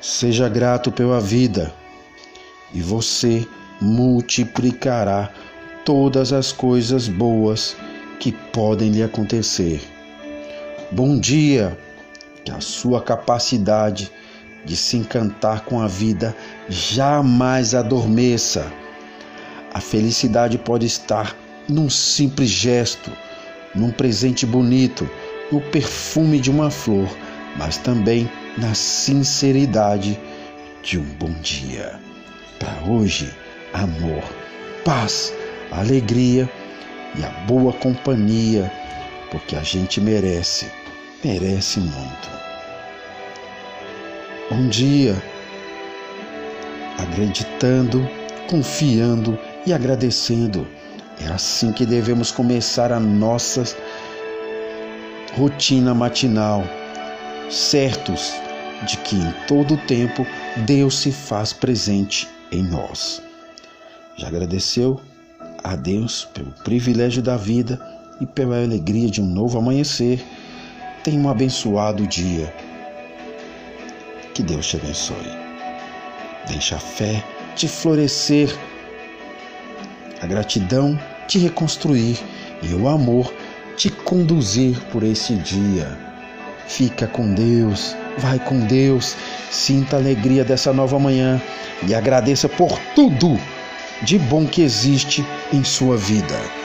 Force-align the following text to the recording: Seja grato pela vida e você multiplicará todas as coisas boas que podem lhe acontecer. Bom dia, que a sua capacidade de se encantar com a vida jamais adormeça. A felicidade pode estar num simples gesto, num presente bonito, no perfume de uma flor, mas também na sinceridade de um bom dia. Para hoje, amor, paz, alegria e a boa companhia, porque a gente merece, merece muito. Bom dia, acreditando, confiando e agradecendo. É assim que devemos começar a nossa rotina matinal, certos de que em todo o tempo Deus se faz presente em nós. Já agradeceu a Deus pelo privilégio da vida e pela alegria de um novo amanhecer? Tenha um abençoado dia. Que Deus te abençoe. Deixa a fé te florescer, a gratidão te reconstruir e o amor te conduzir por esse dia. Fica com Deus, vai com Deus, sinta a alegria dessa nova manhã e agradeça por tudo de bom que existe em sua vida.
Seja 0.00 0.48
grato 0.48 0.90
pela 0.90 1.20
vida 1.20 1.74
e 2.72 2.80
você 2.80 3.46
multiplicará 3.82 5.30
todas 5.84 6.32
as 6.32 6.52
coisas 6.52 7.06
boas 7.06 7.76
que 8.18 8.32
podem 8.32 8.90
lhe 8.90 9.02
acontecer. 9.02 9.82
Bom 10.90 11.18
dia, 11.18 11.78
que 12.42 12.50
a 12.50 12.62
sua 12.62 13.02
capacidade 13.02 14.10
de 14.64 14.74
se 14.74 14.96
encantar 14.96 15.66
com 15.66 15.82
a 15.82 15.86
vida 15.86 16.34
jamais 16.66 17.74
adormeça. 17.74 18.72
A 19.74 19.80
felicidade 19.80 20.56
pode 20.56 20.86
estar 20.86 21.36
num 21.68 21.90
simples 21.90 22.48
gesto, 22.48 23.10
num 23.74 23.90
presente 23.90 24.46
bonito, 24.46 25.08
no 25.52 25.60
perfume 25.60 26.40
de 26.40 26.50
uma 26.50 26.70
flor, 26.70 27.08
mas 27.58 27.76
também 27.76 28.30
na 28.58 28.74
sinceridade 28.74 30.18
de 30.82 30.98
um 30.98 31.04
bom 31.18 31.32
dia. 31.40 31.98
Para 32.58 32.90
hoje, 32.90 33.32
amor, 33.72 34.22
paz, 34.84 35.32
alegria 35.70 36.50
e 37.16 37.24
a 37.24 37.30
boa 37.46 37.72
companhia, 37.72 38.70
porque 39.30 39.56
a 39.56 39.62
gente 39.62 40.00
merece, 40.00 40.70
merece 41.24 41.80
muito. 41.80 42.30
Bom 44.50 44.68
dia, 44.68 45.14
acreditando, 46.98 48.08
confiando 48.48 49.38
e 49.66 49.72
agradecendo. 49.72 50.66
É 51.20 51.28
assim 51.28 51.72
que 51.72 51.86
devemos 51.86 52.32
começar 52.32 52.92
a 52.92 52.98
nossa 52.98 53.62
rotina 55.36 55.94
matinal, 55.94 56.64
certos 57.50 58.32
de 58.86 58.96
que 58.98 59.16
em 59.16 59.32
todo 59.46 59.74
o 59.74 59.86
tempo 59.86 60.26
Deus 60.66 60.98
se 60.98 61.12
faz 61.12 61.52
presente 61.52 62.28
em 62.50 62.62
nós. 62.62 63.22
Já 64.16 64.28
agradeceu 64.28 65.00
a 65.62 65.76
Deus 65.76 66.26
pelo 66.32 66.50
privilégio 66.64 67.22
da 67.22 67.36
vida 67.36 67.80
e 68.20 68.26
pela 68.26 68.62
alegria 68.62 69.10
de 69.10 69.20
um 69.20 69.26
novo 69.26 69.58
amanhecer? 69.58 70.24
Tenha 71.02 71.20
um 71.20 71.28
abençoado 71.28 72.06
dia. 72.06 72.52
Que 74.34 74.42
Deus 74.42 74.66
te 74.66 74.76
abençoe. 74.76 75.16
Deixa 76.48 76.76
a 76.76 76.80
fé 76.80 77.22
te 77.56 77.68
florescer, 77.68 78.54
a 80.20 80.26
gratidão 80.26 80.98
te 81.26 81.38
reconstruir 81.38 82.18
e 82.62 82.74
o 82.74 82.88
amor 82.88 83.32
te 83.76 83.90
conduzir 83.90 84.78
por 84.86 85.02
esse 85.02 85.34
dia. 85.36 86.09
Fica 86.66 87.06
com 87.06 87.32
Deus, 87.32 87.96
vai 88.18 88.38
com 88.38 88.60
Deus, 88.60 89.16
sinta 89.50 89.96
a 89.96 89.98
alegria 89.98 90.44
dessa 90.44 90.72
nova 90.72 90.98
manhã 90.98 91.40
e 91.86 91.94
agradeça 91.94 92.48
por 92.48 92.78
tudo 92.94 93.38
de 94.02 94.18
bom 94.18 94.46
que 94.46 94.62
existe 94.62 95.24
em 95.52 95.64
sua 95.64 95.96
vida. 95.96 96.59